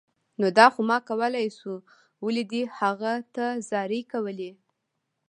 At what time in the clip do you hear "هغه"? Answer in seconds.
2.79-3.13